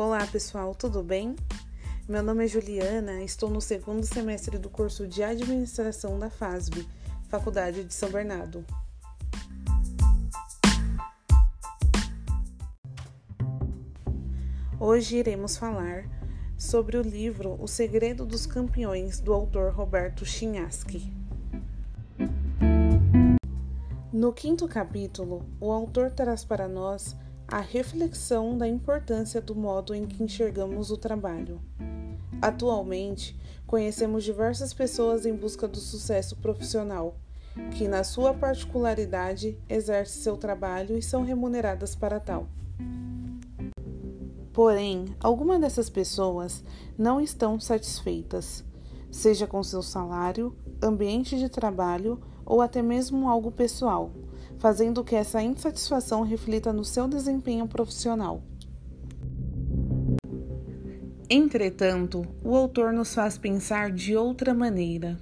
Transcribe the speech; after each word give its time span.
Olá 0.00 0.24
pessoal, 0.28 0.76
tudo 0.76 1.02
bem? 1.02 1.34
Meu 2.08 2.22
nome 2.22 2.44
é 2.44 2.46
Juliana, 2.46 3.20
estou 3.24 3.50
no 3.50 3.60
segundo 3.60 4.04
semestre 4.04 4.56
do 4.56 4.70
curso 4.70 5.08
de 5.08 5.24
Administração 5.24 6.16
da 6.20 6.30
FASB, 6.30 6.86
Faculdade 7.28 7.82
de 7.82 7.92
São 7.92 8.08
Bernardo. 8.08 8.64
Hoje 14.78 15.16
iremos 15.16 15.56
falar 15.56 16.08
sobre 16.56 16.96
o 16.96 17.02
livro 17.02 17.60
O 17.60 17.66
Segredo 17.66 18.24
dos 18.24 18.46
Campeões, 18.46 19.18
do 19.18 19.34
autor 19.34 19.72
Roberto 19.72 20.24
Chinhaski. 20.24 21.12
No 24.12 24.32
quinto 24.32 24.68
capítulo, 24.68 25.44
o 25.60 25.72
autor 25.72 26.12
traz 26.12 26.44
para 26.44 26.68
nós 26.68 27.16
a 27.50 27.60
reflexão 27.60 28.58
da 28.58 28.68
importância 28.68 29.40
do 29.40 29.54
modo 29.54 29.94
em 29.94 30.04
que 30.04 30.22
enxergamos 30.22 30.90
o 30.90 30.98
trabalho. 30.98 31.58
Atualmente, 32.42 33.34
conhecemos 33.66 34.22
diversas 34.22 34.74
pessoas 34.74 35.24
em 35.24 35.34
busca 35.34 35.66
do 35.66 35.78
sucesso 35.78 36.36
profissional, 36.36 37.16
que, 37.70 37.88
na 37.88 38.04
sua 38.04 38.34
particularidade, 38.34 39.58
exercem 39.66 40.22
seu 40.22 40.36
trabalho 40.36 40.98
e 40.98 41.02
são 41.02 41.24
remuneradas 41.24 41.96
para 41.96 42.20
tal. 42.20 42.46
Porém, 44.52 45.06
algumas 45.18 45.58
dessas 45.58 45.88
pessoas 45.88 46.62
não 46.98 47.18
estão 47.18 47.58
satisfeitas, 47.58 48.62
seja 49.10 49.46
com 49.46 49.62
seu 49.62 49.82
salário, 49.82 50.54
ambiente 50.82 51.38
de 51.38 51.48
trabalho 51.48 52.20
ou 52.44 52.60
até 52.60 52.82
mesmo 52.82 53.26
algo 53.26 53.50
pessoal, 53.50 54.12
fazendo 54.58 55.04
que 55.04 55.14
essa 55.14 55.42
insatisfação 55.42 56.22
reflita 56.22 56.72
no 56.72 56.84
seu 56.84 57.06
desempenho 57.08 57.66
profissional. 57.66 58.42
Entretanto, 61.30 62.26
o 62.42 62.56
autor 62.56 62.92
nos 62.92 63.14
faz 63.14 63.36
pensar 63.36 63.90
de 63.90 64.16
outra 64.16 64.54
maneira. 64.54 65.18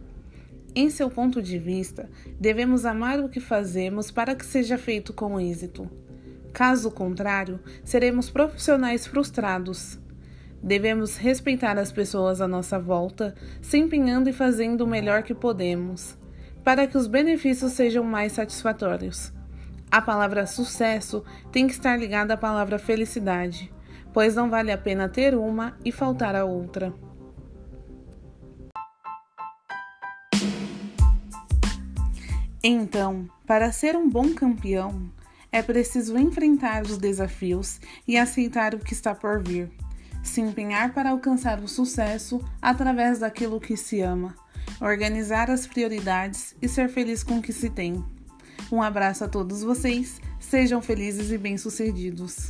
Em 0.75 0.88
seu 0.91 1.10
ponto 1.10 1.42
de 1.42 1.58
vista, 1.58 2.08
devemos 2.38 2.84
amar 2.84 3.19
o 3.19 3.28
que 3.28 3.41
fazemos 3.41 4.10
para 4.10 4.34
que 4.34 4.44
seja 4.44 4.78
feito 4.78 5.12
com 5.12 5.41
êxito. 5.41 5.91
Caso 6.53 6.91
contrário, 6.91 7.58
seremos 7.84 8.30
profissionais 8.30 9.06
frustrados. 9.06 9.98
Devemos 10.62 11.16
respeitar 11.16 11.78
as 11.78 11.92
pessoas 11.92 12.41
à 12.41 12.48
nossa 12.48 12.78
volta, 12.78 13.34
se 13.60 13.77
empenhando 13.78 14.30
e 14.30 14.32
fazendo 14.32 14.82
o 14.82 14.86
melhor 14.86 15.22
que 15.22 15.34
podemos 15.34 16.16
para 16.66 16.84
que 16.88 16.98
os 16.98 17.06
benefícios 17.06 17.75
sejam 17.75 18.03
mais 18.03 18.32
satisfatórios. 18.32 19.32
A 19.97 20.02
palavra 20.02 20.47
sucesso 20.47 21.25
tem 21.50 21.66
que 21.66 21.72
estar 21.72 21.98
ligada 21.98 22.34
à 22.34 22.36
palavra 22.36 22.78
felicidade, 22.78 23.72
pois 24.12 24.34
não 24.34 24.50
vale 24.50 24.70
a 24.70 24.77
pena 24.77 25.08
ter 25.08 25.34
uma 25.34 25.75
e 25.83 25.91
faltar 25.91 26.36
a 26.36 26.44
outra. 26.44 26.92
Então, 32.62 33.27
para 33.47 33.72
ser 33.72 33.97
um 33.97 34.06
bom 34.06 34.34
campeão, 34.34 35.11
é 35.50 35.62
preciso 35.62 36.19
enfrentar 36.19 36.83
os 36.83 36.98
desafios 36.98 37.81
e 38.06 38.19
aceitar 38.19 38.75
o 38.75 38.78
que 38.78 38.92
está 38.92 39.14
por 39.14 39.42
vir, 39.42 39.70
se 40.22 40.42
empenhar 40.42 40.92
para 40.92 41.08
alcançar 41.08 41.58
o 41.60 41.66
sucesso 41.66 42.44
através 42.60 43.20
daquilo 43.20 43.58
que 43.58 43.78
se 43.78 44.03
ama 44.03 44.34
organizar 44.78 45.50
as 45.50 45.66
prioridades 45.66 46.55
e 46.60 46.69
ser 46.69 46.91
feliz 46.91 47.25
com 47.25 47.38
o 47.38 47.42
que 47.42 47.50
se 47.50 47.70
tem. 47.70 48.05
Um 48.70 48.83
abraço 48.83 49.25
a 49.25 49.28
todos 49.28 49.62
vocês, 49.62 50.20
sejam 50.41 50.83
felizes 50.83 51.31
e 51.31 51.39
bem-sucedidos. 51.39 52.48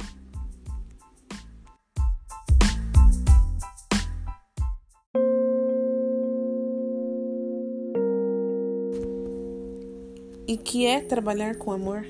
E 10.48 10.56
que 10.56 10.86
é 10.86 11.00
trabalhar 11.00 11.56
com 11.56 11.72
amor? 11.72 12.06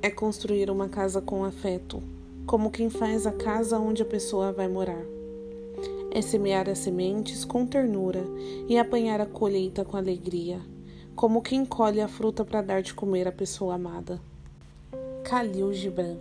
É 0.00 0.08
construir 0.08 0.70
uma 0.70 0.88
casa 0.88 1.20
com 1.20 1.44
afeto, 1.44 2.02
como 2.46 2.70
quem 2.70 2.88
faz 2.88 3.26
a 3.26 3.32
casa 3.32 3.78
onde 3.78 4.02
a 4.02 4.06
pessoa 4.06 4.52
vai 4.52 4.68
morar 4.68 5.04
é 6.10 6.22
semear 6.22 6.68
as 6.68 6.78
sementes 6.78 7.44
com 7.44 7.66
ternura 7.66 8.24
e 8.68 8.78
apanhar 8.78 9.20
a 9.20 9.26
colheita 9.26 9.84
com 9.84 9.96
alegria, 9.96 10.60
como 11.18 11.42
quem 11.42 11.64
colhe 11.64 12.00
a 12.00 12.06
fruta 12.06 12.44
para 12.44 12.62
dar 12.62 12.80
de 12.80 12.94
comer 12.94 13.26
à 13.26 13.32
pessoa 13.32 13.74
amada. 13.74 14.20
Khalil 15.24 15.74
Gibran 15.74 16.16